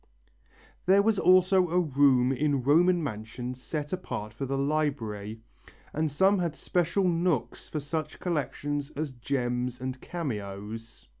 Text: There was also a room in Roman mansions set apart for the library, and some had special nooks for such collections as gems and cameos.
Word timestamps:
There 0.87 1.03
was 1.03 1.19
also 1.19 1.69
a 1.69 1.79
room 1.79 2.31
in 2.31 2.63
Roman 2.63 3.03
mansions 3.03 3.61
set 3.61 3.93
apart 3.93 4.33
for 4.33 4.47
the 4.47 4.57
library, 4.57 5.41
and 5.93 6.09
some 6.11 6.39
had 6.39 6.55
special 6.55 7.07
nooks 7.07 7.69
for 7.69 7.79
such 7.79 8.19
collections 8.19 8.89
as 8.95 9.11
gems 9.11 9.79
and 9.79 10.01
cameos. 10.01 11.07